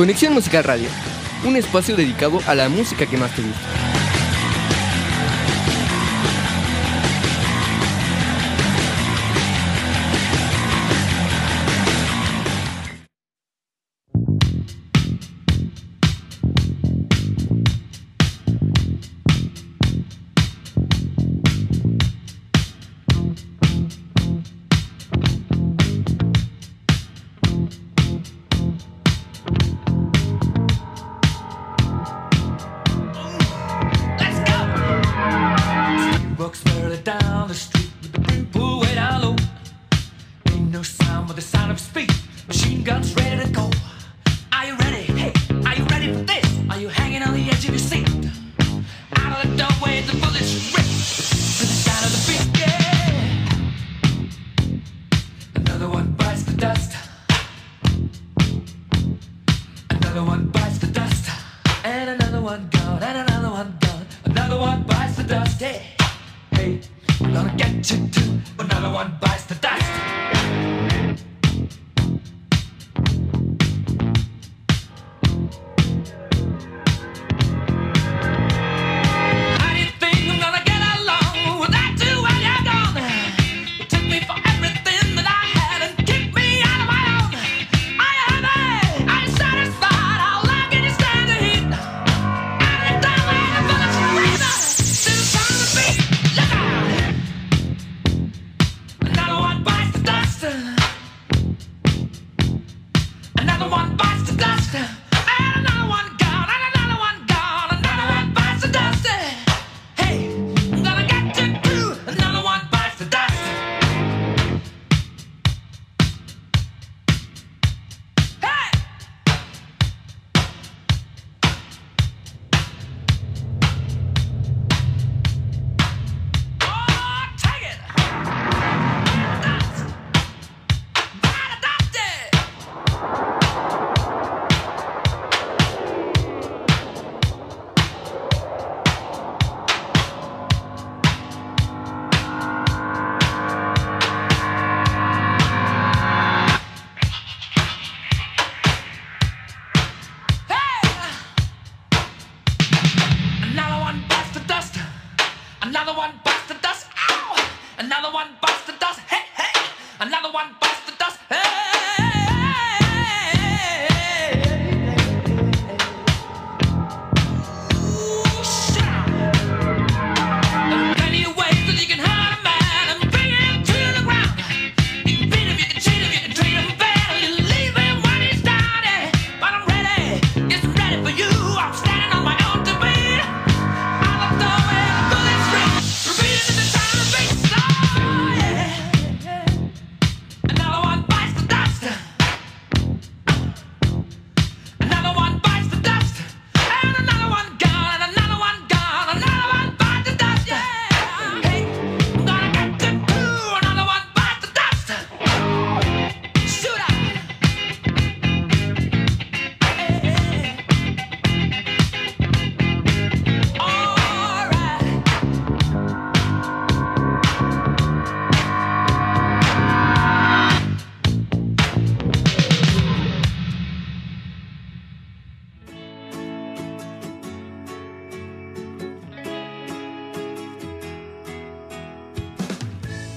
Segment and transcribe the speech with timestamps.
[0.00, 0.88] Conexión Musical Radio,
[1.44, 3.79] un espacio dedicado a la música que más te gusta.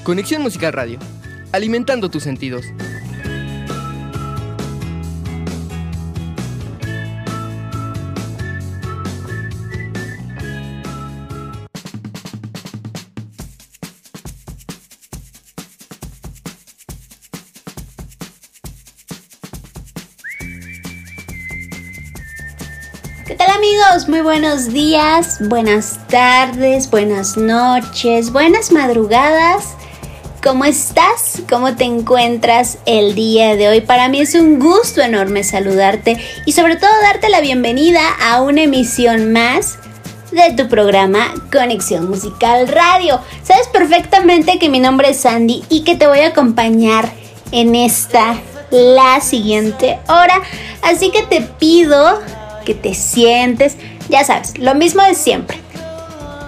[0.04, 1.00] Conexión Musical Radio,
[1.54, 2.66] alimentando tus sentidos.
[23.26, 24.10] ¿Qué tal amigos?
[24.10, 29.73] Muy buenos días, buenas tardes, buenas noches, buenas madrugadas.
[30.44, 31.42] ¿Cómo estás?
[31.50, 33.80] ¿Cómo te encuentras el día de hoy?
[33.80, 38.64] Para mí es un gusto enorme saludarte y sobre todo darte la bienvenida a una
[38.64, 39.78] emisión más
[40.34, 43.22] de tu programa Conexión Musical Radio.
[43.42, 47.10] Sabes perfectamente que mi nombre es Sandy y que te voy a acompañar
[47.54, 48.36] en esta,
[48.70, 50.42] la siguiente hora.
[50.82, 52.20] Así que te pido
[52.66, 53.78] que te sientes,
[54.10, 55.63] ya sabes, lo mismo de siempre.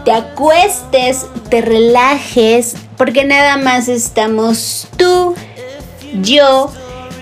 [0.06, 5.34] Te acuestes, te relajes, porque nada más estamos tú,
[6.22, 6.72] yo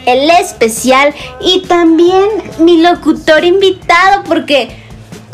[0.06, 2.26] el especial y también
[2.60, 4.76] mi locutor invitado porque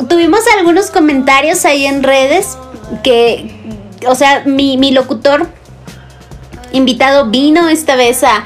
[0.08, 2.56] tuvimos algunos comentarios ahí en redes
[3.02, 3.52] que,
[4.06, 5.48] o sea, mi, locutor
[6.72, 8.44] invitado vino esta vez a,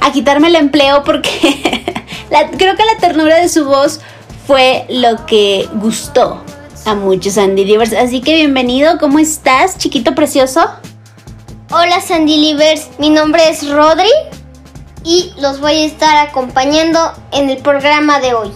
[0.00, 1.28] a quitarme el empleo porque
[2.56, 4.00] creo que la ternura de su voz
[4.46, 6.40] fue lo que gustó
[6.84, 7.92] a muchos Sandy Livers.
[7.92, 10.60] Así que bienvenido, ¿cómo estás, chiquito precioso?
[11.70, 14.10] Hola Sandy Livers, mi nombre es Rodri
[15.02, 18.50] y los voy a estar acompañando en el programa de hoy.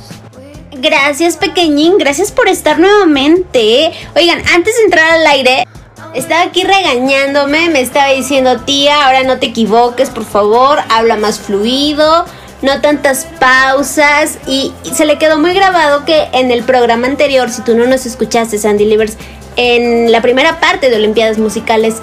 [0.72, 3.92] Gracias, pequeñín, gracias por estar nuevamente.
[4.14, 5.66] Oigan, antes de entrar al aire,
[6.14, 11.40] estaba aquí regañándome, me estaba diciendo, tía, ahora no te equivoques, por favor, habla más
[11.40, 12.26] fluido
[12.62, 17.62] no tantas pausas y, se le quedó muy grabado que en el programa anterior, si
[17.62, 19.16] tú no nos escuchaste, Sandy Livers,
[19.56, 21.96] en la primera parte de Olimpiadas Musicales,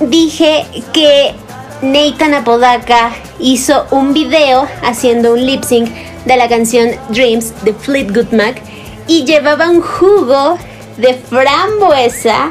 [0.00, 1.34] dije que
[1.82, 5.88] Nathan Apodaca hizo un video haciendo un lip sync
[6.24, 8.60] de la canción Dreams de Fleetwood Mac
[9.06, 10.58] y llevaba un jugo
[10.96, 12.50] de frambuesa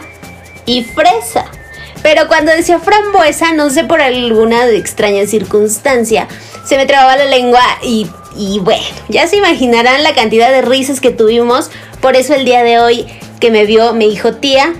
[0.66, 1.46] y fresa.
[2.06, 6.28] Pero cuando decía frambuesa, no sé por alguna extraña circunstancia,
[6.64, 8.08] se me trababa la lengua y,
[8.62, 11.72] bueno, ya se imaginarán la cantidad de risas que tuvimos.
[12.02, 13.08] Por eso el día de hoy
[13.40, 14.76] que me vio me dijo, tía,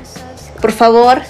[0.62, 1.24] por favor,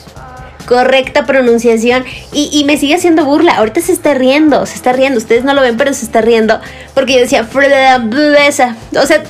[0.67, 2.03] correcta pronunciación
[2.33, 3.55] y, me sigue haciendo burla.
[3.55, 5.17] Ahorita se está riendo, se está riendo.
[5.17, 6.59] Ustedes no lo ven, pero se está riendo
[6.93, 8.75] porque yo decía fresa.
[9.01, 9.23] O sea,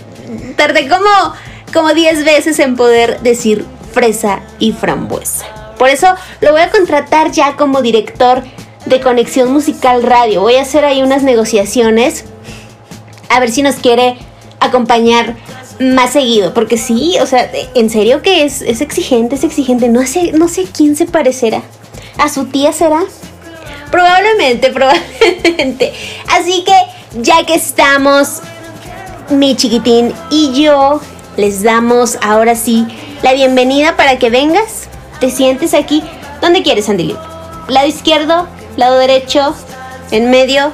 [0.55, 1.35] tardé como
[1.71, 3.63] como 10 veces en poder decir
[3.93, 5.64] fresa y frambuesa.
[5.77, 6.07] Por eso
[6.41, 8.43] lo voy a contratar ya como director
[8.85, 10.41] de Conexión Musical Radio.
[10.41, 12.25] Voy a hacer ahí unas negociaciones.
[13.29, 14.17] A ver si nos quiere
[14.59, 15.35] acompañar
[15.79, 16.53] más seguido.
[16.53, 19.89] Porque sí, o sea, en serio que es, es exigente, es exigente.
[19.89, 21.61] No sé, no sé quién se parecerá.
[22.17, 23.03] ¿A su tía será?
[23.91, 25.93] Probablemente, probablemente.
[26.27, 28.41] Así que ya que estamos,
[29.29, 31.01] mi chiquitín y yo,
[31.37, 32.85] les damos ahora sí
[33.21, 34.89] la bienvenida para que vengas.
[35.19, 36.03] Te sientes aquí.
[36.41, 37.15] ¿Dónde quieres, Andy
[37.67, 38.47] ¿Lado izquierdo?
[38.77, 39.55] lado derecho,
[40.11, 40.71] en medio.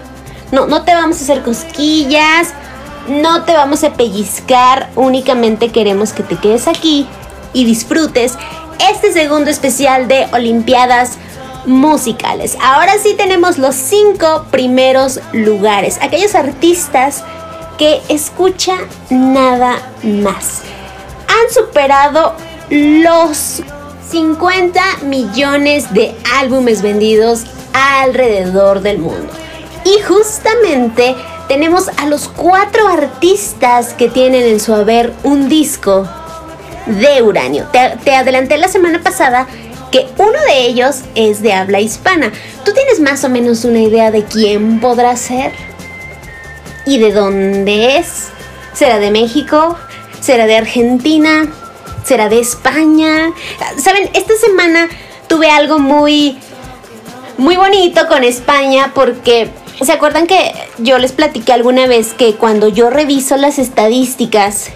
[0.51, 2.49] No, no te vamos a hacer cosquillas,
[3.07, 7.07] no te vamos a pellizcar, únicamente queremos que te quedes aquí
[7.53, 8.33] y disfrutes
[8.91, 11.13] este segundo especial de Olimpiadas
[11.65, 12.57] musicales.
[12.61, 17.23] Ahora sí tenemos los cinco primeros lugares, aquellos artistas
[17.77, 18.73] que escucha
[19.09, 20.63] nada más.
[21.27, 22.33] Han superado
[22.69, 23.61] los
[24.11, 29.31] 50 millones de álbumes vendidos alrededor del mundo.
[29.85, 31.15] Y justamente
[31.47, 36.07] tenemos a los cuatro artistas que tienen en su haber un disco
[36.87, 37.67] de uranio.
[37.71, 39.47] Te, adelanté la semana pasada
[39.91, 42.33] que uno de ellos es de habla hispana.
[42.65, 45.53] ¿Tú tienes más o menos una idea de quién podrá ser?
[46.85, 48.27] ¿Y de dónde es?
[48.73, 49.77] ¿Será de México?
[50.19, 51.47] ¿Será de Argentina?
[52.03, 53.31] ¿Será de España?
[53.77, 54.89] Saben, esta semana
[55.27, 56.37] tuve algo muy
[57.37, 59.49] muy bonito con España porque
[59.81, 64.69] ¿se acuerdan que yo les platiqué alguna vez que cuando yo reviso las estadísticas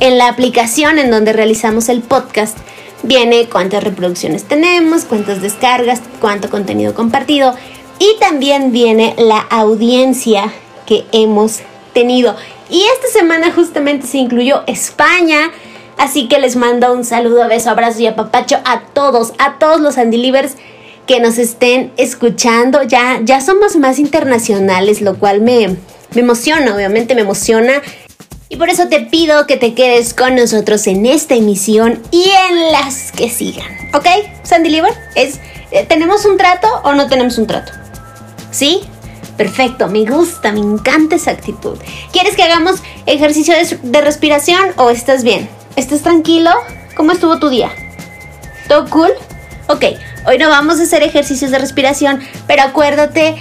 [0.00, 2.56] en la aplicación en donde realizamos el podcast,
[3.02, 7.54] viene cuántas reproducciones tenemos, cuántas descargas, cuánto contenido compartido
[7.98, 10.52] y también viene la audiencia
[10.86, 11.60] que hemos
[11.92, 12.36] tenido.
[12.68, 15.50] Y esta semana justamente se incluyó España,
[15.98, 19.98] así que les mando un saludo, beso, abrazo y apapacho a todos, a todos los
[19.98, 20.54] Andilivers
[21.06, 22.82] que nos estén escuchando.
[22.82, 25.76] Ya, ya somos más internacionales, lo cual me,
[26.14, 27.82] me emociona, obviamente me emociona.
[28.48, 32.72] Y por eso te pido que te quedes con nosotros en esta emisión y en
[32.72, 33.66] las que sigan.
[33.92, 34.06] ¿Ok?
[34.44, 35.40] Sandy Liver, es,
[35.72, 37.72] eh, ¿tenemos un trato o no tenemos un trato?
[38.52, 38.82] ¿Sí?
[39.36, 41.76] Perfecto, me gusta, me encanta esa actitud.
[42.12, 42.76] ¿Quieres que hagamos
[43.06, 45.48] ejercicio de, de respiración o estás bien?
[45.76, 46.50] ¿Estás tranquilo?
[46.96, 47.70] ¿Cómo estuvo tu día?
[48.66, 49.10] ¿Todo cool?
[49.68, 49.84] Ok,
[50.26, 53.36] hoy no vamos a hacer ejercicios de respiración, pero acuérdate,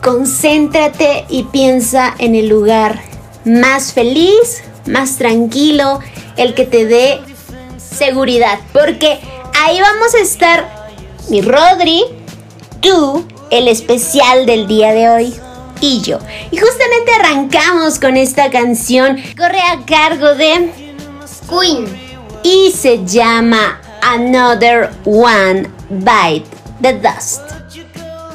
[0.00, 3.00] concéntrate y piensa en el lugar
[3.44, 5.98] más feliz, más tranquilo,
[6.36, 7.20] el que te dé
[7.76, 8.60] seguridad.
[8.72, 9.18] Porque
[9.60, 10.92] ahí vamos a estar
[11.28, 12.04] mi Rodri,
[12.80, 15.34] tú, el especial del día de hoy
[15.80, 16.20] y yo.
[16.52, 19.16] Y justamente arrancamos con esta canción.
[19.36, 20.83] Corre a cargo de
[21.48, 21.86] Queen.
[22.42, 26.48] Y se llama Another One Bite
[26.82, 27.42] the Dust.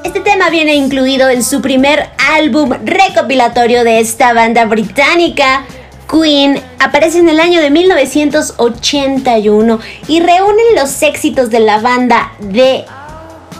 [0.03, 5.65] Este tema viene incluido en su primer álbum recopilatorio de esta banda británica.
[6.09, 12.85] Queen aparece en el año de 1981 y reúne los éxitos de la banda de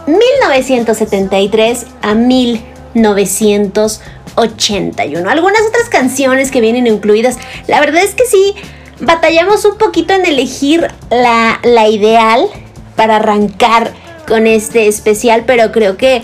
[0.07, 4.19] 1973 a 1980.
[4.39, 5.29] 81.
[5.29, 7.37] Algunas otras canciones que vienen incluidas,
[7.67, 8.55] la verdad es que sí,
[8.99, 12.47] batallamos un poquito en elegir la, la ideal
[12.95, 13.93] para arrancar
[14.27, 16.21] con este especial, pero creo que,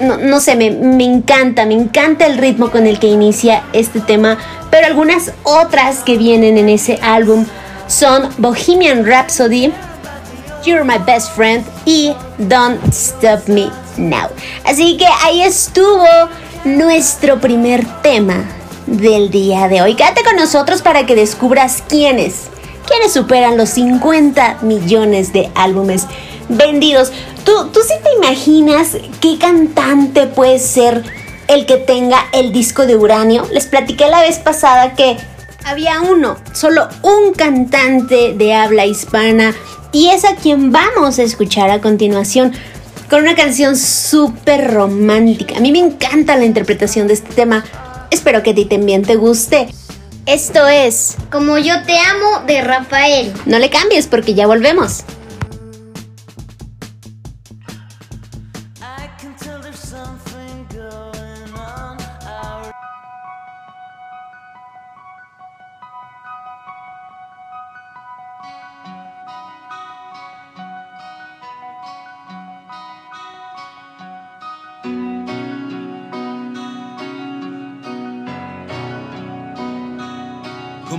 [0.00, 4.00] no, no sé, me, me, encanta, me encanta el ritmo con el que inicia este
[4.00, 4.38] tema,
[4.70, 7.46] pero algunas otras que vienen en ese álbum
[7.86, 9.72] son Bohemian Rhapsody,
[10.64, 14.28] You're My Best Friend y Don't Stop Me Now.
[14.64, 16.04] Así que ahí estuvo
[16.64, 18.44] nuestro primer tema
[18.86, 19.94] del día de hoy.
[19.94, 22.48] Quédate con nosotros para que descubras quiénes,
[22.86, 26.06] quiénes superan los 50 millones de álbumes
[26.48, 27.12] vendidos.
[27.44, 31.02] ¿Tú, tú sí te imaginas qué cantante puede ser
[31.48, 33.46] el que tenga el disco de uranio?
[33.52, 35.16] Les platiqué la vez pasada que
[35.64, 39.54] había uno, solo un cantante de habla hispana
[39.92, 42.52] y es a quien vamos a escuchar a continuación
[43.10, 45.56] con una canción súper romántica.
[45.56, 47.64] A mí me encanta la interpretación de este tema.
[48.10, 49.68] Espero que a ti también te guste.
[50.26, 53.32] Esto es Como yo te amo de Rafael.
[53.46, 55.04] No le cambies porque ya volvemos.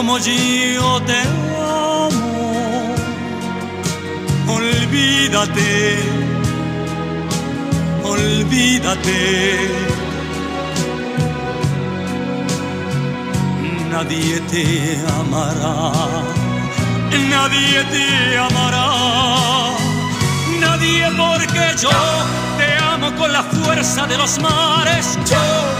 [0.00, 2.94] Como yo te amo.
[4.48, 5.98] Olvídate,
[8.02, 9.18] olvídate.
[13.90, 14.64] Nadie te
[15.20, 15.92] amará,
[17.34, 18.88] nadie te amará,
[20.60, 21.90] nadie porque yo
[22.56, 25.79] te amo con la fuerza de los mares, yo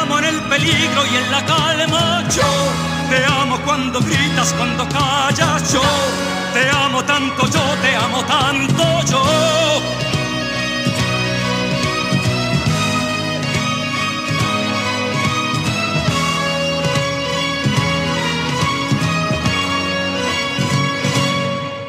[0.51, 2.51] peligro y en la calma, yo
[3.09, 5.81] te amo cuando gritas, cuando callas, yo
[6.53, 9.23] te amo tanto, yo te amo tanto, yo.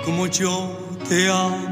[0.05, 0.71] Como yo
[1.09, 1.72] te amo.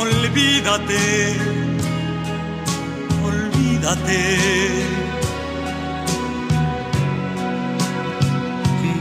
[0.00, 1.36] olvídate.
[3.24, 4.20] Olvídate.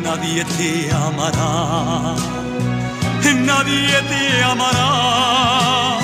[0.04, 2.16] Nadie te amará,
[3.52, 6.00] nadie te amará,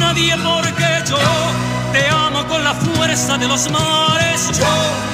[0.00, 1.18] nadie porque yo
[1.92, 5.13] te amo con la fuerza de los mares, yo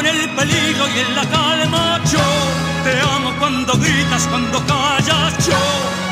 [0.00, 2.20] en el peligro y en la calma, yo
[2.84, 5.56] te amo cuando gritas, cuando callas, yo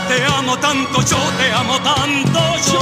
[0.08, 2.40] te amo tanto, yo te amo tanto,
[2.72, 2.80] yo.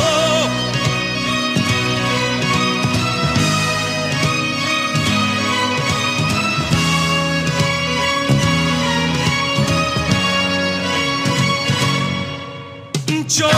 [13.26, 13.50] Yo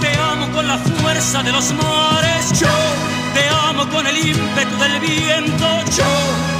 [0.00, 2.68] te amo con la fuerza de los mares, yo
[3.34, 6.59] te amo con el ímpetu del viento, yo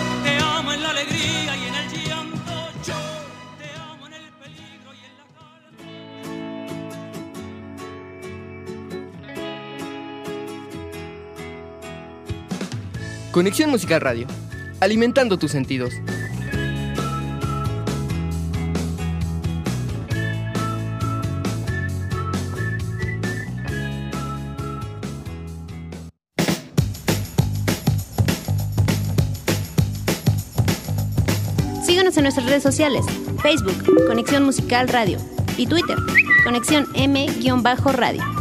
[13.31, 14.27] Conexión Musical Radio.
[14.81, 15.93] Alimentando tus sentidos.
[31.85, 33.05] Síguenos en nuestras redes sociales,
[33.41, 35.19] Facebook, Conexión Musical Radio,
[35.55, 35.97] y Twitter,
[36.43, 38.40] Conexión M-Radio.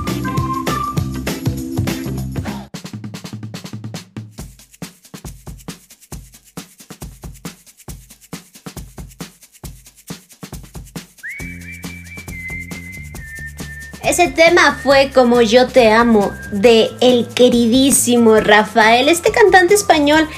[14.04, 20.28] Ese tema fue Como yo te amo de el queridísimo Rafael, este cantante español.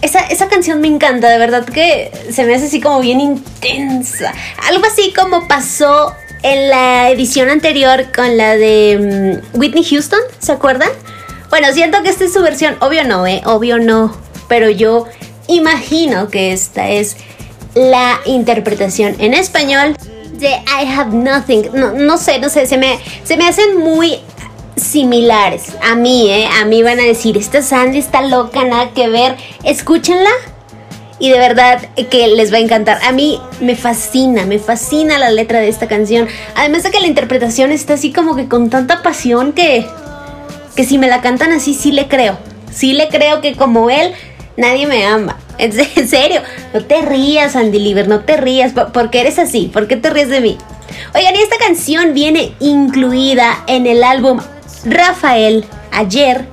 [0.00, 4.32] Esa, esa canción me encanta, de verdad que se me hace así como bien intensa.
[4.68, 10.52] Algo así como pasó en la edición anterior con la de mm, Whitney Houston, ¿se
[10.52, 10.90] acuerdan?
[11.48, 13.40] Bueno, siento que esta es su versión, obvio no, ¿eh?
[13.46, 14.14] Obvio no,
[14.46, 15.06] pero yo
[15.46, 17.16] imagino que esta es
[17.74, 19.96] la interpretación en español
[20.48, 21.70] I Have Nothing.
[21.74, 24.18] No, no sé, no sé, se me, se me hacen muy
[24.76, 25.72] similares.
[25.82, 26.48] A mí, ¿eh?
[26.60, 29.36] A mí van a decir, esta Sandy está loca, nada que ver.
[29.62, 30.30] Escúchenla
[31.18, 31.80] y de verdad
[32.10, 32.98] que les va a encantar.
[33.04, 36.28] A mí me fascina, me fascina la letra de esta canción.
[36.54, 39.86] Además de que la interpretación está así como que con tanta pasión que,
[40.74, 42.38] que si me la cantan así, sí le creo.
[42.72, 44.12] Sí le creo que como él,
[44.56, 45.38] nadie me ama.
[45.58, 45.72] En
[46.08, 46.40] serio,
[46.72, 50.10] no te rías, Andy Liver, no te rías, po- porque eres así, ¿por qué te
[50.10, 50.58] ríes de mí?
[51.14, 54.40] Oigan, y esta canción viene incluida en el álbum
[54.84, 56.44] Rafael, ayer,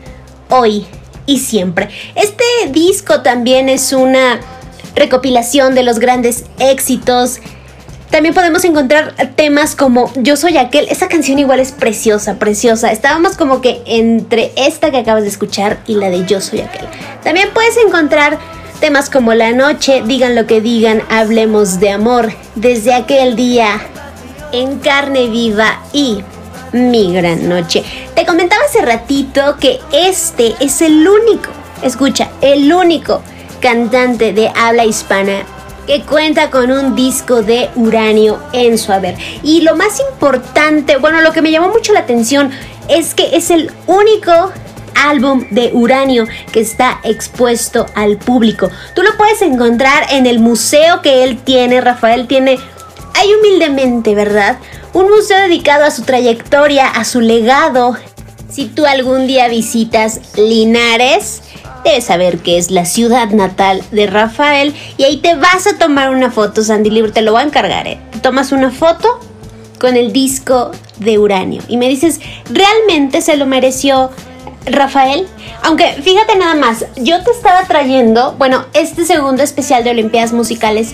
[0.50, 0.86] hoy
[1.26, 1.90] y siempre.
[2.16, 4.40] Este disco también es una
[4.96, 7.40] recopilación de los grandes éxitos.
[8.12, 10.88] También podemos encontrar temas como Yo soy aquel.
[10.90, 12.92] Esa canción igual es preciosa, preciosa.
[12.92, 16.86] Estábamos como que entre esta que acabas de escuchar y la de Yo soy aquel.
[17.24, 18.38] También puedes encontrar
[18.82, 22.34] temas como La noche, digan lo que digan, hablemos de amor.
[22.56, 23.80] Desde aquel día,
[24.52, 26.22] en carne viva y
[26.74, 27.84] mi gran noche.
[28.14, 31.50] Te comentaba hace ratito que este es el único,
[31.82, 33.22] escucha, el único
[33.62, 35.44] cantante de habla hispana
[35.88, 39.16] que cuenta con un disco de uranio en su haber.
[39.44, 42.52] Y lo más importante, bueno, lo que me llamó mucho la atención
[42.88, 44.52] es que es el único
[44.96, 48.70] álbum de uranio que está expuesto al público.
[48.96, 52.60] Tú lo puedes encontrar en el museo que él tiene, Rafael tiene
[53.14, 54.58] hay humildemente, ¿verdad?
[54.94, 57.96] Un museo dedicado a su trayectoria, a su legado.
[58.50, 61.42] Si tú algún día visitas Linares,
[61.84, 66.10] debes saber que es la ciudad natal de Rafael y ahí te vas a tomar
[66.10, 68.00] una foto, Sandy Libre, te lo voy a encargar, ¿eh?
[68.22, 69.20] Tomas una foto
[69.80, 74.12] con el disco de uranio y me dices, ¿realmente se lo mereció
[74.66, 75.28] Rafael?
[75.64, 80.94] Aunque fíjate nada más, yo te estaba trayendo, bueno, este segundo especial de Olimpiadas Musicales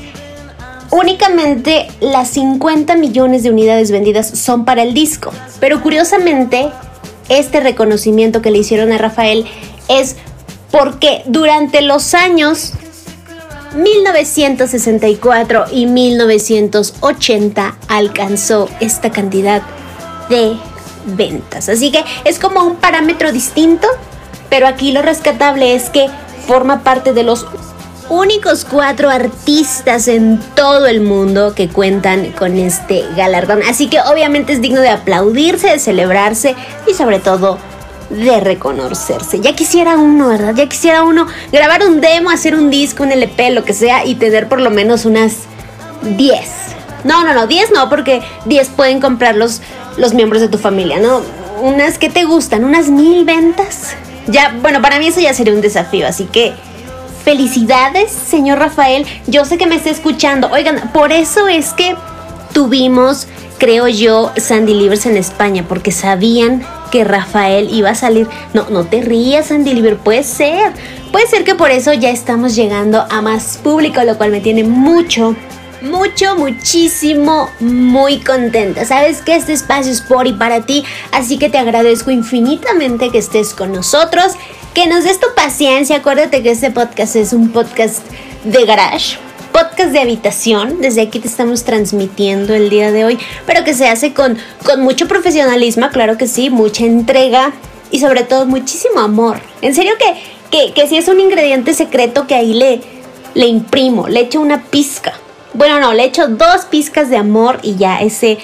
[0.89, 5.31] únicamente las 50 millones de unidades vendidas son para el disco.
[5.59, 6.69] Pero curiosamente,
[7.29, 9.45] este reconocimiento que le hicieron a Rafael
[9.89, 10.15] es
[10.71, 12.73] porque durante los años
[13.75, 19.61] 1964 y 1980 alcanzó esta cantidad
[20.29, 20.57] de
[21.05, 21.69] ventas.
[21.69, 23.87] Así que es como un parámetro distinto,
[24.49, 26.07] pero aquí lo rescatable es que
[26.47, 27.45] forma parte de los
[28.09, 33.61] únicos cuatro artistas en todo el mundo que cuentan con este galardón.
[33.63, 36.55] Así que obviamente es digno de aplaudirse, de celebrarse
[36.87, 37.57] y sobre todo
[38.09, 39.39] de reconocerse.
[39.39, 40.53] Ya quisiera uno, ¿verdad?
[40.55, 44.15] Ya quisiera uno grabar un demo, hacer un disco, un LP, lo que sea y
[44.15, 45.33] tener por lo menos unas
[46.03, 46.39] 10.
[47.03, 49.61] No, no, no, 10 no, porque 10 pueden comprar los,
[50.13, 51.21] miembros de tu familia, ¿no?
[51.61, 53.95] Unas que te gustan, unas mil ventas.
[54.27, 56.53] Ya, bueno, para mí eso ya sería un desafío, así que
[57.27, 59.05] Felicidades, señor Rafael.
[59.27, 60.49] Yo sé que me está escuchando.
[60.49, 61.93] Oigan, por eso es que
[62.53, 68.27] tuvimos, creo yo, Sandy Livers en España, porque sabían que Rafael iba a salir.
[68.53, 70.73] No, no te rías, Sandy Liver, puede ser.
[71.11, 74.63] Puede ser que por eso ya estamos llegando a más público, lo cual me tiene
[74.63, 75.35] mucho,
[75.81, 78.85] mucho, muchísimo, muy contenta.
[78.85, 83.19] Sabes que este espacio es por y para ti, así que te agradezco infinitamente que
[83.19, 84.33] estés con nosotros,
[84.73, 85.97] que nos des tu paciencia.
[85.97, 87.99] Acuérdate que este podcast es un podcast
[88.43, 89.26] de garage.
[89.57, 93.17] Podcast de habitación, desde aquí te estamos transmitiendo el día de hoy,
[93.47, 97.53] pero que se hace con, con mucho profesionalismo, claro que sí, mucha entrega
[97.89, 99.39] y sobre todo muchísimo amor.
[99.63, 100.13] En serio que,
[100.51, 102.81] que, que si es un ingrediente secreto que ahí le,
[103.33, 105.13] le imprimo, le echo una pizca
[105.55, 108.37] bueno, no, le echo dos pizcas de amor y ya ese...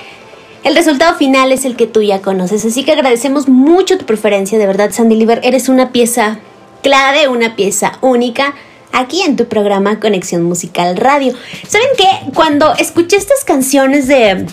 [0.64, 2.66] El resultado final es el que tú ya conoces.
[2.66, 5.42] Así que agradecemos mucho tu preferencia, de verdad, Sandy Liver.
[5.44, 6.40] Eres una pieza
[6.82, 8.56] clave, una pieza única
[8.94, 11.34] aquí en tu programa Conexión Musical Radio.
[11.68, 12.32] ¿Saben qué?
[12.34, 14.46] Cuando escuché estas canciones de,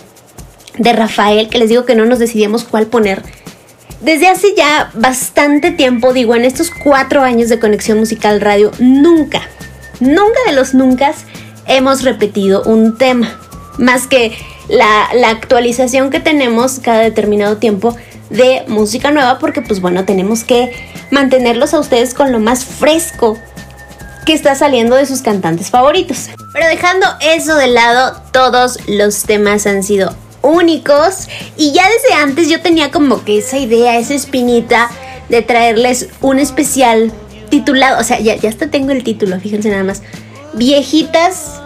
[0.78, 3.22] de Rafael, que les digo que no nos decidimos cuál poner,
[4.00, 9.42] desde hace ya bastante tiempo, digo, en estos cuatro años de Conexión Musical Radio, nunca,
[10.00, 11.12] nunca de los nunca
[11.66, 13.38] hemos repetido un tema,
[13.78, 14.32] más que
[14.68, 17.94] la, actualización que tenemos cada determinado tiempo
[18.30, 20.72] de música nueva, porque pues bueno, tenemos que
[21.10, 23.38] mantenerlos a ustedes con lo más fresco
[24.30, 26.28] que está saliendo de sus cantantes favoritos.
[26.52, 32.48] Pero dejando eso de lado, todos los temas han sido únicos y ya desde antes
[32.48, 34.88] yo tenía como que esa idea, esa espinita
[35.30, 37.12] de traerles un especial
[37.48, 40.02] titulado, o sea, ya, ya hasta tengo el título, fíjense nada más,
[40.54, 41.60] viejitas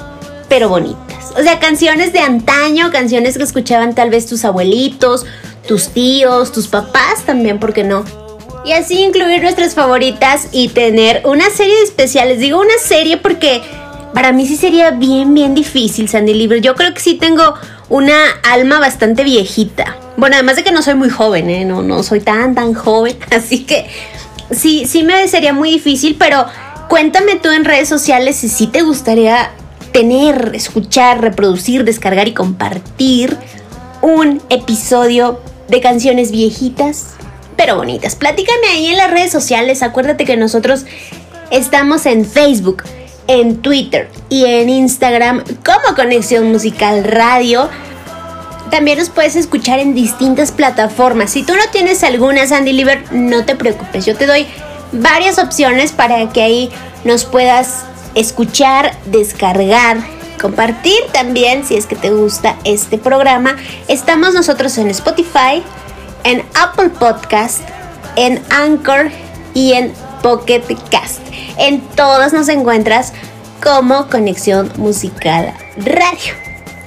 [0.48, 1.32] pero bonitas.
[1.38, 5.26] O sea, canciones de antaño, canciones que escuchaban tal vez tus abuelitos,
[5.68, 8.23] tus tíos, tus papás también, ¿por qué no?
[8.64, 12.38] Y así incluir nuestras favoritas y tener una serie de especiales.
[12.38, 13.62] Digo una serie porque
[14.14, 16.60] para mí sí sería bien, bien difícil, Sandy Libre.
[16.60, 17.54] Yo creo que sí tengo
[17.88, 19.96] una alma bastante viejita.
[20.16, 21.64] Bueno, además de que no soy muy joven, ¿eh?
[21.64, 23.18] No, no soy tan, tan joven.
[23.30, 23.86] Así que
[24.50, 26.46] sí, sí me sería muy difícil, pero
[26.88, 29.50] Cuéntame tú en redes sociales si sí te gustaría
[29.92, 33.36] tener, escuchar, reproducir, descargar y compartir
[34.02, 37.14] un episodio de canciones viejitas
[37.56, 38.16] pero bonitas.
[38.16, 39.82] Platícame ahí en las redes sociales.
[39.82, 40.84] Acuérdate que nosotros
[41.50, 42.84] estamos en Facebook,
[43.26, 47.68] en Twitter y en Instagram como Conexión Musical Radio.
[48.70, 51.30] También nos puedes escuchar en distintas plataformas.
[51.30, 54.04] Si tú no tienes alguna Sandy Liver, no te preocupes.
[54.04, 54.46] Yo te doy
[54.92, 56.70] varias opciones para que ahí
[57.04, 59.98] nos puedas escuchar, descargar,
[60.40, 63.56] compartir también si es que te gusta este programa.
[63.88, 65.62] Estamos nosotros en Spotify,
[66.24, 67.60] en Apple Podcast,
[68.16, 69.10] en Anchor
[69.54, 71.20] y en Pocket Cast.
[71.58, 73.12] En todas nos encuentras
[73.62, 76.34] como Conexión Musical Radio.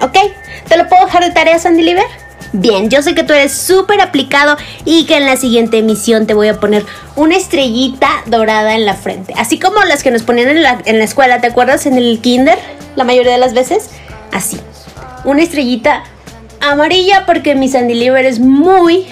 [0.01, 0.17] ¿Ok?
[0.67, 2.05] ¿Te lo puedo dejar de tarea, Sandy Liver?
[2.53, 6.33] Bien, yo sé que tú eres súper aplicado y que en la siguiente emisión te
[6.33, 9.33] voy a poner una estrellita dorada en la frente.
[9.37, 11.85] Así como las que nos ponían en la, escuela, ¿te acuerdas?
[11.85, 12.57] En el kinder,
[12.95, 13.89] la mayoría de las veces.
[14.31, 14.59] Así.
[15.25, 16.03] Una estrellita
[16.61, 19.07] amarilla porque mi Sandy Liver es muy,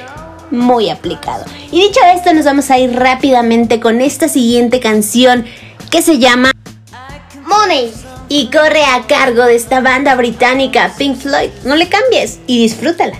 [0.51, 1.45] muy aplicado.
[1.71, 5.45] Y dicho esto, nos vamos a ir rápidamente con esta siguiente canción
[5.89, 6.51] que se llama
[7.45, 7.91] Money
[8.29, 11.49] y corre a cargo de esta banda británica Pink Floyd.
[11.63, 13.17] No le cambies y disfrútala.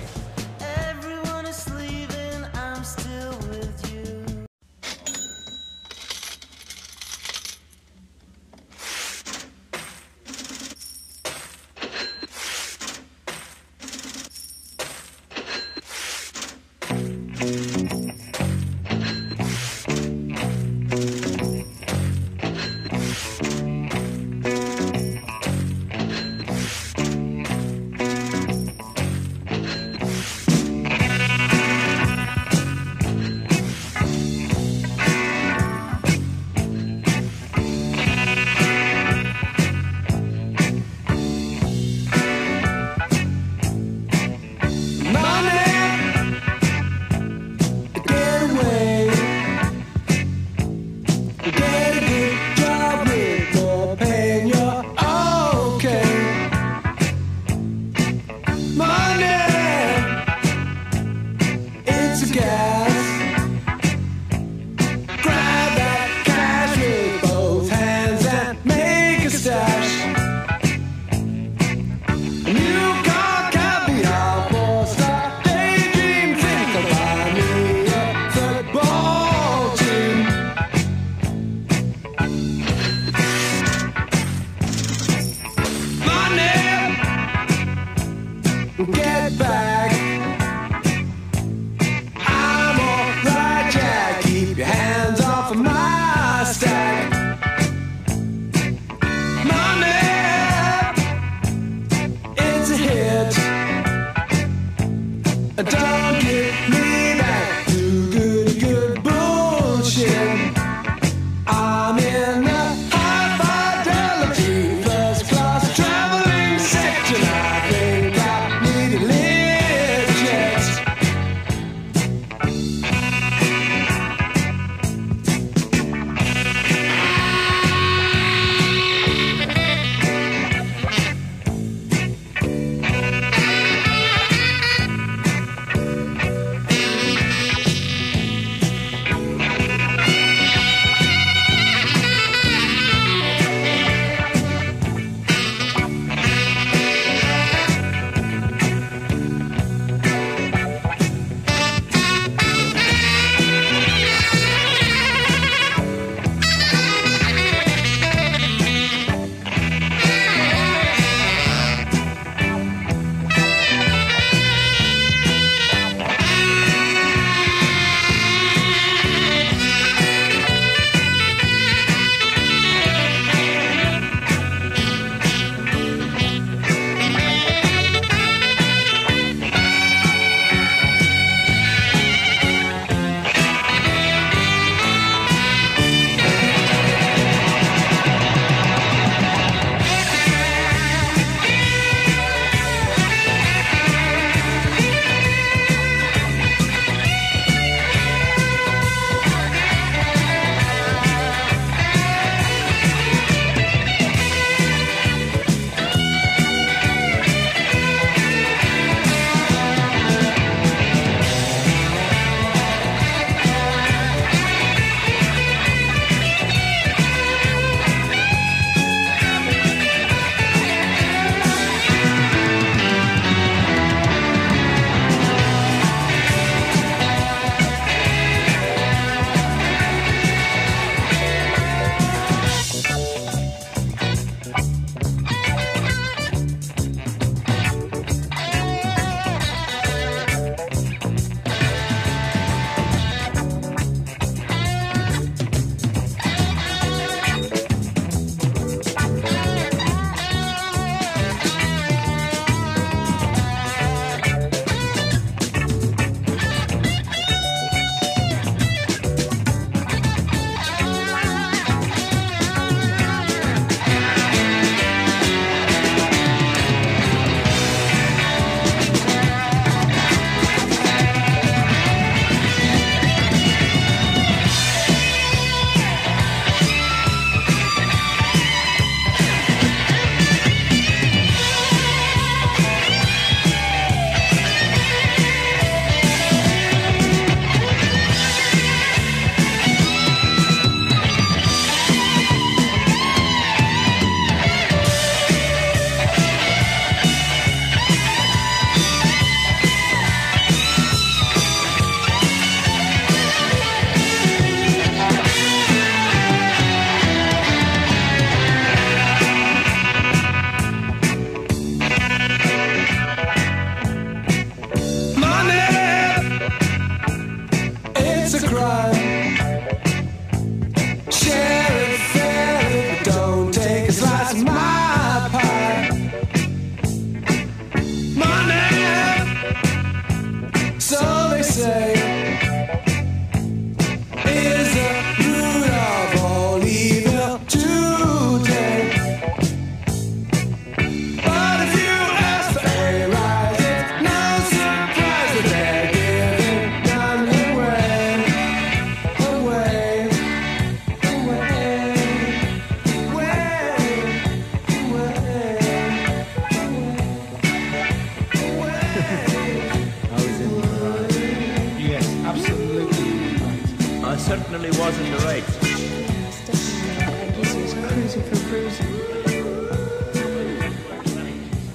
[364.16, 365.44] it certainly wasn't the right.
[365.44, 368.92] I guess he was cruising for cruising.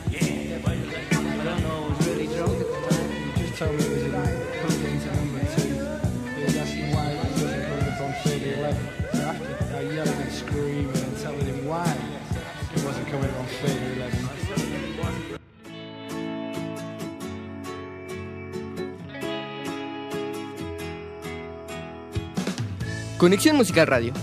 [0.10, 3.10] Yeah, I don't know, I was really drunk at the time.
[3.36, 3.91] Just me
[23.22, 24.14] Conexión Musical Radio,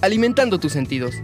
[0.00, 1.14] alimentando tus sentidos.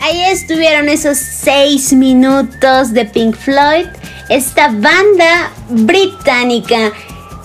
[0.00, 3.86] Ahí estuvieron esos seis minutos de Pink Floyd,
[4.28, 6.92] esta banda británica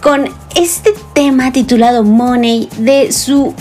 [0.01, 3.53] con este tema titulado Money de su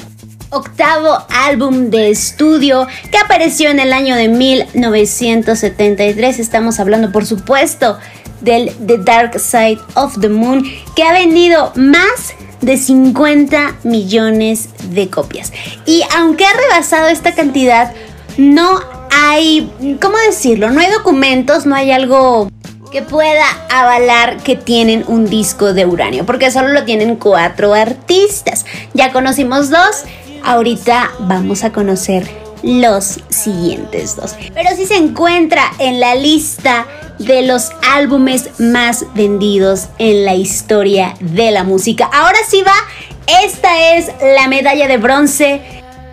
[0.50, 6.38] octavo álbum de estudio que apareció en el año de 1973.
[6.38, 7.98] Estamos hablando, por supuesto,
[8.40, 10.64] del The Dark Side of the Moon,
[10.96, 15.52] que ha vendido más de 50 millones de copias.
[15.86, 17.92] Y aunque ha rebasado esta cantidad,
[18.38, 18.80] no
[19.12, 20.70] hay, ¿cómo decirlo?
[20.70, 22.50] No hay documentos, no hay algo
[22.90, 28.66] que pueda avalar que tienen un disco de uranio, porque solo lo tienen cuatro artistas.
[28.94, 30.04] Ya conocimos dos,
[30.44, 32.28] ahorita vamos a conocer
[32.62, 34.34] los siguientes dos.
[34.54, 36.86] Pero si se encuentra en la lista
[37.18, 42.08] de los álbumes más vendidos en la historia de la música.
[42.12, 42.72] Ahora sí va,
[43.44, 45.60] esta es la medalla de bronce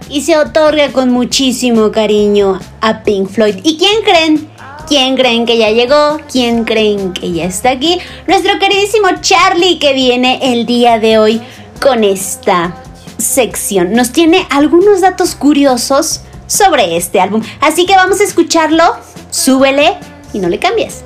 [0.09, 3.55] y se otorga con muchísimo cariño a Pink Floyd.
[3.63, 4.49] ¿Y quién creen?
[4.87, 6.21] ¿Quién creen que ya llegó?
[6.31, 7.99] ¿Quién creen que ya está aquí?
[8.25, 11.41] Nuestro queridísimo Charlie que viene el día de hoy
[11.81, 12.73] con esta
[13.17, 13.91] sección.
[13.91, 17.43] Nos tiene algunos datos curiosos sobre este álbum.
[17.59, 18.95] Así que vamos a escucharlo.
[19.29, 19.97] Súbele
[20.31, 21.03] y no le cambies.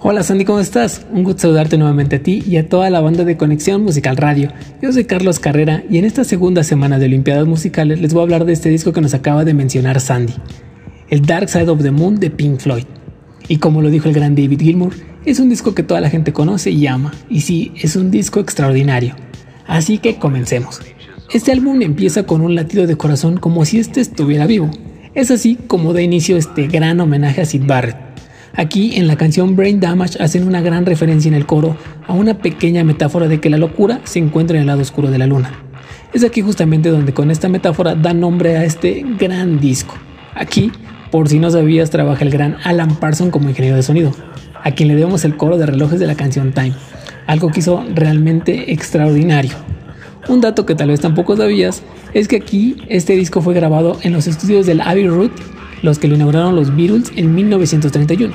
[0.00, 1.04] Hola Sandy, ¿cómo estás?
[1.10, 4.52] Un gusto saludarte nuevamente a ti y a toda la banda de Conexión Musical Radio.
[4.80, 8.22] Yo soy Carlos Carrera y en esta segunda semana de Olimpiadas Musicales les voy a
[8.22, 10.34] hablar de este disco que nos acaba de mencionar Sandy,
[11.10, 12.84] el Dark Side of the Moon de Pink Floyd.
[13.48, 16.32] Y como lo dijo el gran David Gilmour, es un disco que toda la gente
[16.32, 19.16] conoce y ama, y sí, es un disco extraordinario.
[19.66, 20.80] Así que comencemos.
[21.34, 24.70] Este álbum empieza con un latido de corazón como si este estuviera vivo.
[25.16, 28.07] Es así como da inicio este gran homenaje a Sid Barrett
[28.54, 32.38] Aquí en la canción Brain Damage hacen una gran referencia en el coro a una
[32.38, 35.52] pequeña metáfora de que la locura se encuentra en el lado oscuro de la luna.
[36.12, 39.94] Es aquí justamente donde con esta metáfora da nombre a este gran disco.
[40.34, 40.72] Aquí,
[41.10, 44.12] por si no sabías, trabaja el gran Alan Parsons como ingeniero de sonido,
[44.62, 46.72] a quien le debemos el coro de relojes de la canción Time,
[47.26, 49.52] algo que hizo realmente extraordinario.
[50.28, 51.82] Un dato que tal vez tampoco sabías
[52.14, 55.30] es que aquí este disco fue grabado en los estudios del Abbey Road
[55.82, 58.34] los que lo inauguraron los Beatles en 1931.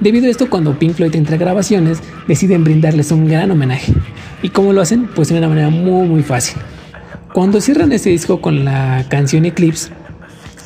[0.00, 3.92] Debido a esto, cuando Pink Floyd entra a grabaciones, deciden brindarles un gran homenaje.
[4.42, 5.08] ¿Y cómo lo hacen?
[5.14, 6.60] Pues de una manera muy muy fácil.
[7.32, 9.90] Cuando cierran este disco con la canción Eclipse,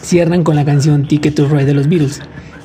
[0.02, 2.20] cierran con la canción Ticket to Ride de los Beatles,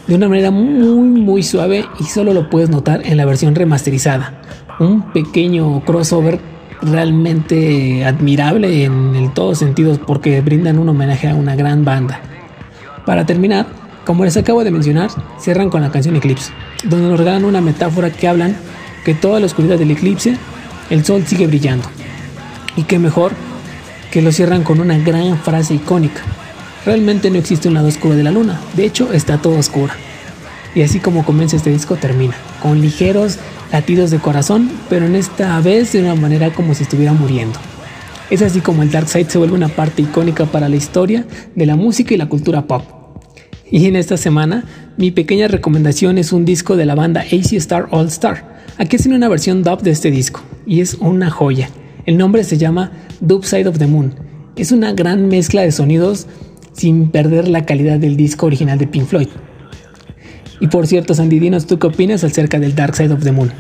[0.07, 4.41] de una manera muy muy suave y solo lo puedes notar en la versión remasterizada.
[4.79, 6.39] Un pequeño crossover
[6.81, 12.21] realmente admirable en el todos sentidos porque brindan un homenaje a una gran banda.
[13.05, 13.67] Para terminar,
[14.05, 16.51] como les acabo de mencionar, cierran con la canción Eclipse,
[16.83, 18.55] donde nos regalan una metáfora que hablan
[19.03, 20.37] que toda la oscuridad del eclipse,
[20.89, 21.87] el sol sigue brillando.
[22.75, 23.33] Y qué mejor
[24.11, 26.21] que lo cierran con una gran frase icónica.
[26.85, 29.93] Realmente no existe un lado oscuro de la luna, de hecho está todo oscuro.
[30.75, 33.37] Y así como comienza este disco termina, con ligeros
[33.71, 37.59] latidos de corazón, pero en esta vez de una manera como si estuviera muriendo.
[38.33, 41.67] Es así como el Dark Side se vuelve una parte icónica para la historia de
[41.67, 42.81] la música y la cultura pop.
[43.69, 44.65] Y en esta semana,
[44.97, 48.63] mi pequeña recomendación es un disco de la banda AC Star All Star.
[48.79, 51.69] Aquí hacen una versión dub de este disco, y es una joya.
[52.07, 52.91] El nombre se llama
[53.21, 54.15] Dub Side of the Moon.
[54.55, 56.25] Es una gran mezcla de sonidos
[56.71, 59.29] sin perder la calidad del disco original de Pink Floyd.
[60.59, 63.51] Y por cierto, Sandy, dinos tú qué opinas acerca del Dark Side of the Moon.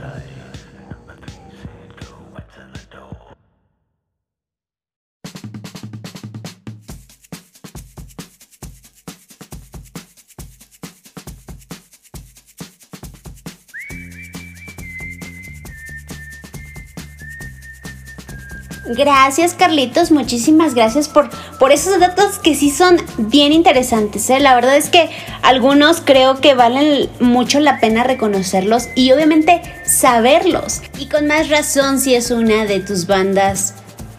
[19.03, 21.29] Gracias Carlitos, muchísimas gracias por,
[21.59, 24.29] por esos datos que sí son bien interesantes.
[24.29, 24.39] ¿eh?
[24.39, 25.09] La verdad es que
[25.41, 30.81] algunos creo que valen mucho la pena reconocerlos y obviamente saberlos.
[30.97, 33.73] Y con más razón si es una de tus bandas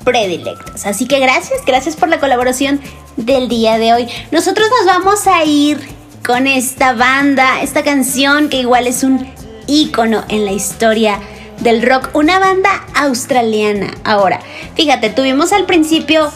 [0.05, 0.85] predilectas.
[0.85, 2.79] Así que gracias, gracias por la colaboración
[3.17, 4.09] del día de hoy.
[4.33, 5.79] Nosotros nos vamos a ir
[6.27, 9.33] con esta banda, esta canción que igual es un
[9.67, 11.21] ícono en la historia
[11.61, 13.93] del rock, una banda australiana.
[14.05, 14.41] Ahora,
[14.75, 16.31] fíjate, tuvimos al principio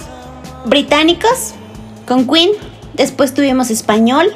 [0.64, 1.54] británicos
[2.06, 2.50] con Queen,
[2.94, 4.32] después tuvimos español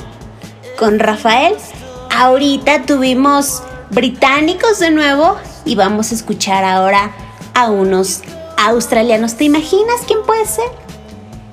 [0.78, 1.54] con Rafael,
[2.10, 7.12] ahorita tuvimos británicos de nuevo y vamos a escuchar ahora
[7.54, 8.22] a unos
[8.56, 9.36] australianos.
[9.36, 10.66] ¿Te imaginas quién puede ser?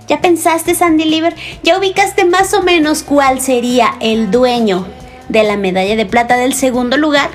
[0.07, 1.35] ¿Ya pensaste, Sandy Liver?
[1.63, 4.87] ¿Ya ubicaste más o menos cuál sería el dueño
[5.27, 7.29] de la medalla de plata del segundo lugar?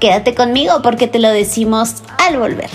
[0.00, 2.70] Quédate conmigo porque te lo decimos al volver.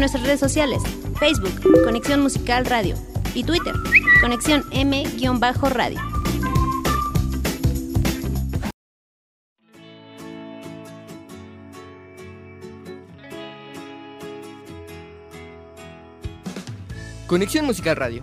[0.00, 0.82] Nuestras redes sociales,
[1.18, 2.94] Facebook, Conexión Musical Radio,
[3.34, 3.74] y Twitter,
[4.20, 6.00] Conexión M-Radio.
[17.26, 18.22] Conexión Musical Radio,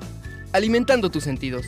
[0.51, 1.65] alimentando tus sentidos.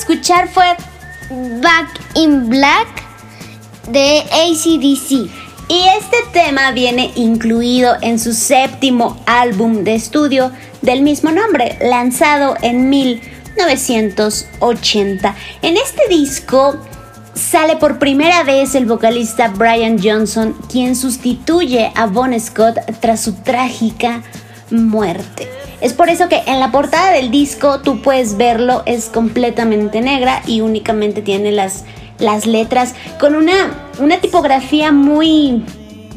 [0.00, 0.64] Escuchar fue
[1.60, 2.88] Back in Black
[3.88, 5.28] de ACDC.
[5.68, 12.56] Y este tema viene incluido en su séptimo álbum de estudio del mismo nombre, lanzado
[12.62, 15.36] en 1980.
[15.60, 16.78] En este disco
[17.34, 23.34] sale por primera vez el vocalista Brian Johnson, quien sustituye a Bon Scott tras su
[23.34, 24.22] trágica
[24.70, 25.59] muerte.
[25.80, 30.42] Es por eso que en la portada del disco tú puedes verlo, es completamente negra
[30.46, 31.84] y únicamente tiene las,
[32.18, 35.64] las letras con una, una tipografía muy,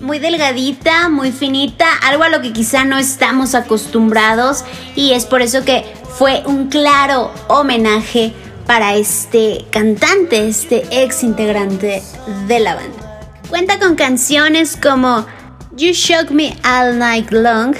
[0.01, 5.41] muy delgadita, muy finita, algo a lo que quizá no estamos acostumbrados y es por
[5.41, 5.85] eso que
[6.17, 8.33] fue un claro homenaje
[8.67, 12.03] para este cantante, este ex integrante
[12.47, 13.21] de la banda.
[13.49, 15.25] Cuenta con canciones como
[15.75, 17.75] You Shook Me All Night Long,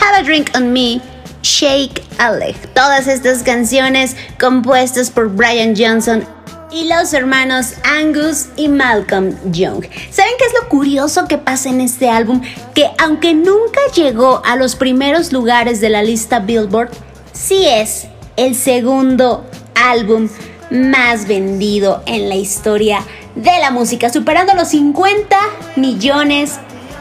[0.00, 1.00] Have a Drink on Me,
[1.46, 2.32] Shake a.
[2.74, 6.26] Todas estas canciones compuestas por Brian Johnson
[6.72, 9.84] y los hermanos Angus y Malcolm Young.
[10.10, 12.42] ¿Saben qué es lo curioso que pasa en este álbum?
[12.74, 16.90] Que aunque nunca llegó a los primeros lugares de la lista Billboard,
[17.32, 20.28] sí es el segundo álbum
[20.70, 23.04] más vendido en la historia
[23.36, 25.38] de la música, superando los 50
[25.76, 26.54] millones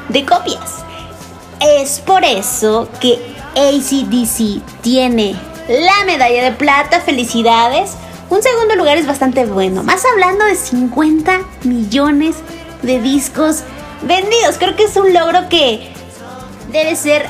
[0.09, 0.85] de copias.
[1.59, 5.35] Es por eso que ACDC tiene
[5.67, 7.91] la medalla de plata, felicidades.
[8.29, 12.37] Un segundo lugar es bastante bueno, más hablando de 50 millones
[12.81, 13.63] de discos
[14.03, 14.57] vendidos.
[14.57, 15.91] Creo que es un logro que
[16.71, 17.25] debe ser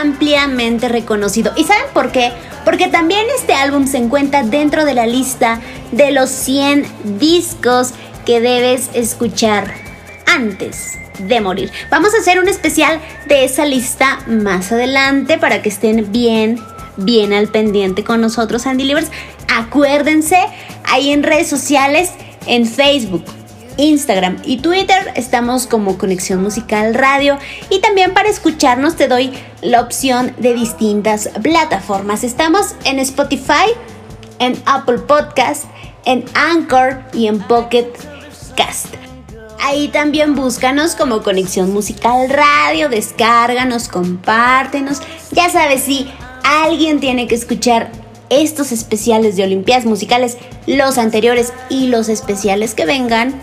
[0.00, 1.52] ampliamente reconocido.
[1.56, 2.32] ¿Y saben por qué?
[2.64, 5.60] Porque también este álbum se encuentra dentro de la lista
[5.92, 7.92] de los 100 discos
[8.24, 9.72] que debes escuchar
[10.26, 11.70] antes de morir.
[11.90, 16.60] Vamos a hacer un especial de esa lista más adelante para que estén bien,
[16.96, 19.10] bien al pendiente con nosotros, Andy Livers.
[19.54, 20.38] Acuérdense,
[20.84, 22.10] ahí en redes sociales,
[22.46, 23.24] en Facebook,
[23.76, 27.38] Instagram y Twitter estamos como Conexión Musical Radio
[27.70, 32.24] y también para escucharnos te doy la opción de distintas plataformas.
[32.24, 33.72] Estamos en Spotify,
[34.38, 35.64] en Apple Podcast,
[36.04, 37.88] en Anchor y en Pocket
[38.56, 39.05] Cast.
[39.60, 45.00] Ahí también búscanos como Conexión Musical Radio, descárganos, compártenos.
[45.32, 46.10] Ya sabes, si
[46.44, 47.90] alguien tiene que escuchar
[48.28, 50.36] estos especiales de Olimpiadas Musicales,
[50.66, 53.34] los anteriores y los especiales que vengan,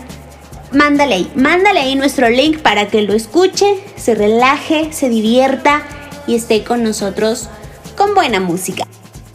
[0.72, 5.82] mándale ahí, mándale ahí nuestro link para que lo escuche, se relaje, se divierta
[6.26, 7.48] y esté con nosotros
[7.96, 8.84] con buena música.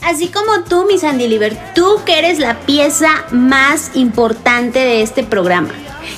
[0.01, 5.23] Así como tú, mi Sandy Liver, tú que eres la pieza más importante de este
[5.23, 5.69] programa.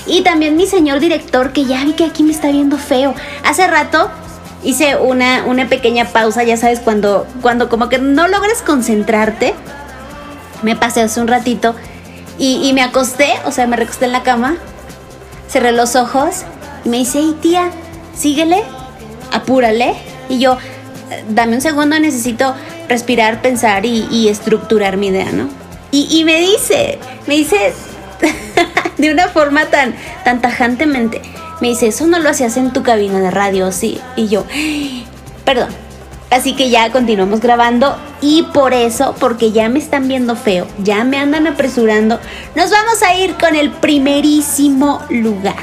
[0.06, 3.14] Y también mi señor director, que ya vi que aquí me está viendo feo.
[3.44, 4.10] Hace rato
[4.64, 9.54] hice una, una pequeña pausa, ya sabes, cuando, cuando como que no logres concentrarte.
[10.62, 11.76] Me pasé hace un ratito
[12.38, 14.58] y, me acosté, o sea, me recosté en la cama,
[15.48, 16.44] cerré los ojos
[16.84, 17.70] y me dice, hey tía,
[18.16, 18.64] síguele,
[19.32, 19.94] apúrale.
[20.30, 20.58] Y yo,
[21.30, 22.56] dame un segundo, necesito
[22.88, 25.50] respirar, pensar y, estructurar mi idea, ¿no?
[25.92, 27.74] Y, y me dice, me dice,
[29.02, 29.94] de una forma tan,
[30.42, 31.22] tajantemente.
[31.60, 34.00] Me dice, eso no lo hacías en tu cabina de radio, sí.
[34.16, 34.46] Y yo,
[35.44, 35.70] perdón.
[36.30, 41.04] Así que ya continuamos grabando y por eso, porque ya me están viendo feo, ya
[41.04, 42.22] me andan apresurando,
[42.56, 45.62] nos vamos a ir con el primerísimo lugar.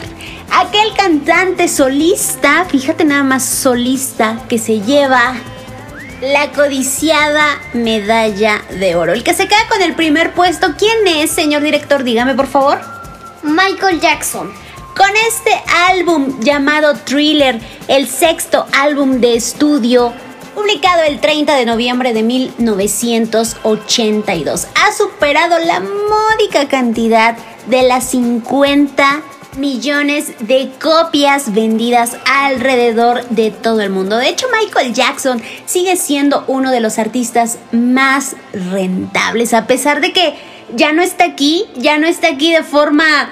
[0.52, 5.36] Aquel cantante solista, fíjate nada más solista, que se lleva
[6.20, 9.14] la codiciada medalla de oro.
[9.14, 12.04] El que se queda con el primer puesto, ¿quién es, señor director?
[12.04, 12.97] Dígame, por favor.
[13.42, 14.50] Michael Jackson.
[14.96, 15.50] Con este
[15.90, 20.14] álbum llamado Thriller, el sexto álbum de estudio,
[20.54, 27.36] publicado el 30 de noviembre de 1982, ha superado la módica cantidad
[27.66, 29.22] de las 50
[29.56, 34.16] millones de copias vendidas alrededor de todo el mundo.
[34.16, 40.12] De hecho, Michael Jackson sigue siendo uno de los artistas más rentables, a pesar de
[40.12, 40.34] que
[40.74, 43.30] ya no está aquí, ya no está aquí de forma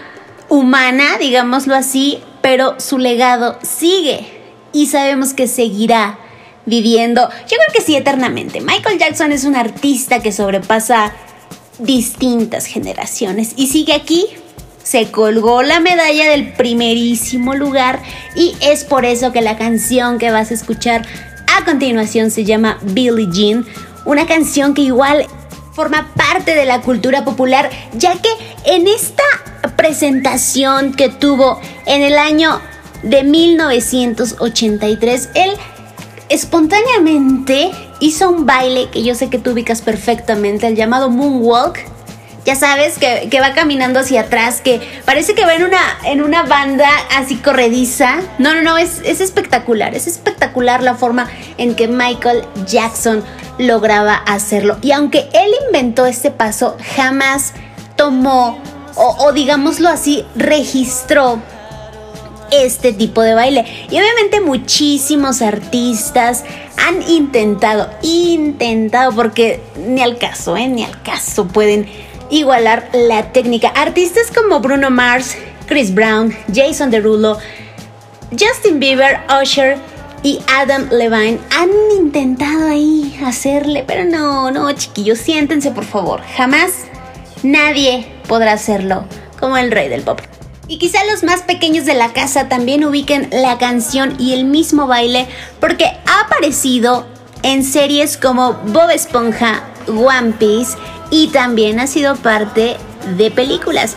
[0.48, 4.26] humana, digámoslo así, pero su legado sigue
[4.72, 6.18] y sabemos que seguirá
[6.66, 8.60] viviendo, yo creo que sí, eternamente.
[8.60, 11.12] Michael Jackson es un artista que sobrepasa
[11.78, 14.26] distintas generaciones y sigue aquí.
[14.82, 18.00] Se colgó la medalla del primerísimo lugar
[18.36, 21.06] y es por eso que la canción que vas a escuchar
[21.56, 23.66] a continuación se llama Billie Jean,
[24.04, 25.26] una canción que igual
[25.76, 28.30] forma parte de la cultura popular, ya que
[28.64, 29.22] en esta
[29.76, 32.62] presentación que tuvo en el año
[33.02, 35.50] de 1983, él
[36.30, 41.78] espontáneamente hizo un baile que yo sé que tú ubicas perfectamente, el llamado Moonwalk.
[42.46, 46.44] Ya sabes, que, va caminando hacia atrás, que parece que va en una, en una
[46.44, 48.20] banda así corrediza.
[48.38, 51.28] No, no, no, es, es espectacular, es espectacular la forma
[51.58, 53.24] en que Michael Jackson
[53.58, 54.78] lograba hacerlo.
[54.80, 57.52] Y aunque él inventó este paso, jamás
[57.96, 58.60] tomó,
[58.94, 61.42] o, o digámoslo así, registró
[62.52, 63.64] este tipo de baile.
[63.90, 66.44] Y obviamente muchísimos artistas
[66.76, 70.68] han intentado, intentado, porque ni al caso, ¿eh?
[70.68, 71.86] ni al caso pueden
[72.30, 73.68] igualar la técnica.
[73.68, 77.38] Artistas como Bruno Mars, Chris Brown, Jason Derulo,
[78.30, 79.78] Justin Bieber, Usher
[80.22, 86.20] y Adam Levine han intentado ahí hacerle, pero no, no, chiquillos, siéntense por favor.
[86.36, 86.72] Jamás
[87.42, 89.04] nadie podrá hacerlo
[89.38, 90.20] como el rey del pop.
[90.68, 94.88] Y quizá los más pequeños de la casa también ubiquen la canción y el mismo
[94.88, 95.28] baile
[95.60, 97.06] porque ha aparecido
[97.42, 100.76] en series como Bob Esponja, One Piece
[101.10, 102.76] y también ha sido parte
[103.16, 103.96] de películas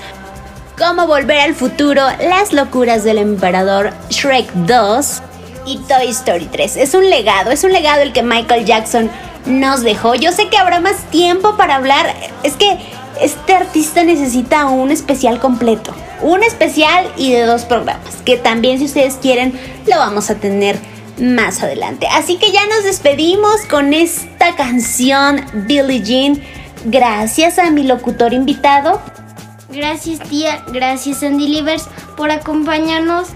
[0.77, 5.21] como Volver al Futuro, Las Locuras del Emperador, Shrek 2
[5.65, 6.77] y Toy Story 3.
[6.77, 9.11] Es un legado, es un legado el que Michael Jackson
[9.45, 10.15] nos dejó.
[10.15, 12.77] Yo sé que habrá más tiempo para hablar, es que
[13.19, 18.85] este artista necesita un especial completo un especial y de dos programas, que también si
[18.85, 20.77] ustedes quieren lo vamos a tener
[21.19, 22.07] más adelante.
[22.11, 26.41] Así que ya nos despedimos con esta canción Billie Jean.
[26.85, 29.01] Gracias a mi locutor invitado.
[29.69, 33.29] Gracias tía, gracias Andy Livers por acompañarnos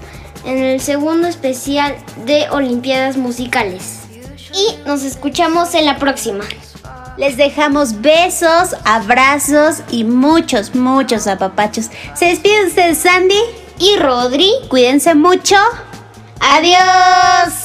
[0.45, 3.99] en el segundo especial de Olimpiadas Musicales.
[4.53, 6.43] Y nos escuchamos en la próxima.
[7.17, 11.89] Les dejamos besos, abrazos y muchos, muchos apapachos.
[12.15, 13.39] Se despiden ustedes Sandy
[13.79, 14.51] y Rodri.
[14.69, 15.55] Cuídense mucho.
[16.39, 17.62] Adiós.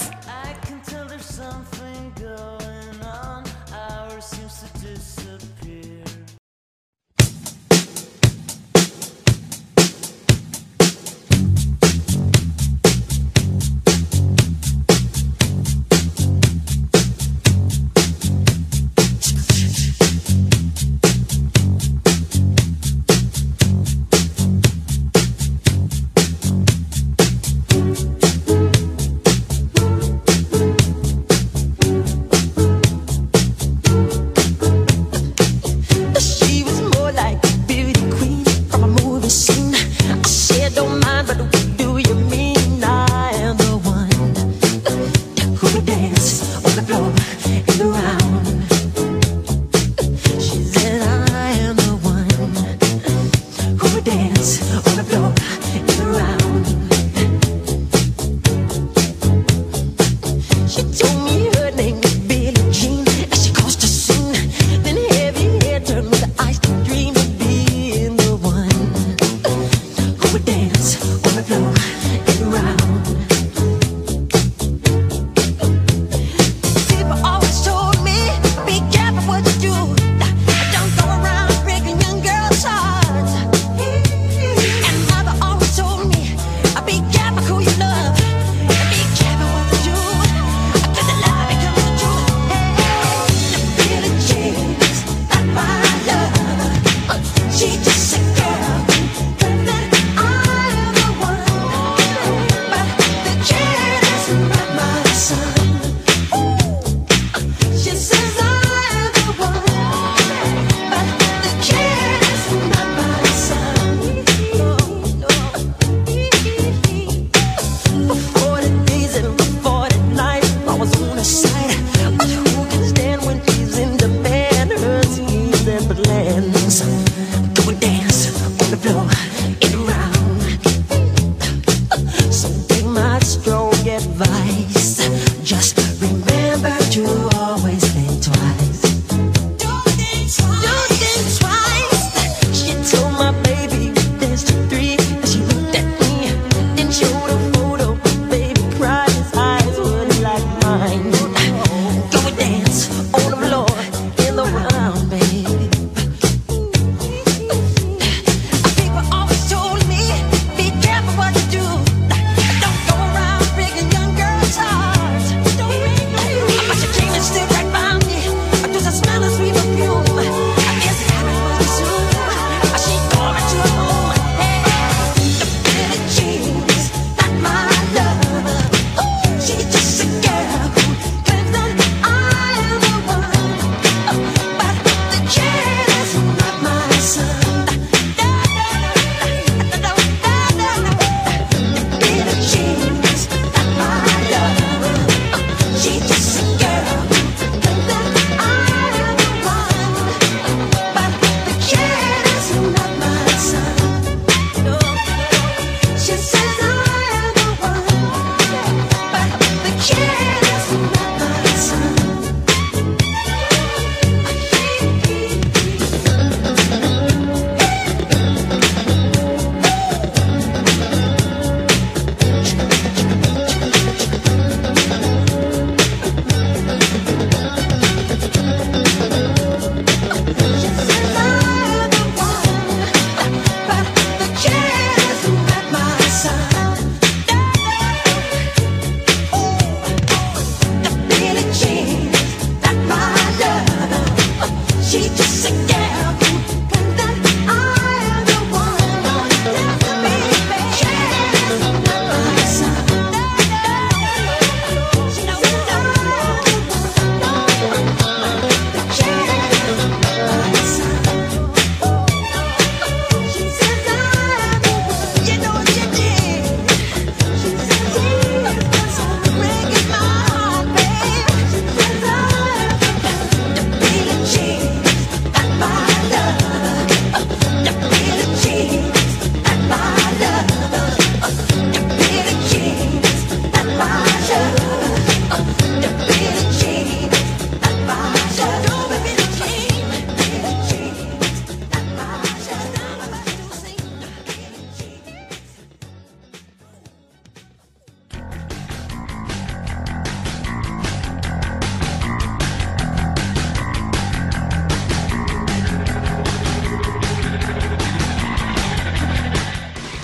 [125.79, 127.08] Timberlands.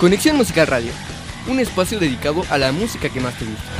[0.04, 0.92] Conexión Musical Radio,
[1.48, 3.73] un espacio dedicado a la música que más te gusta.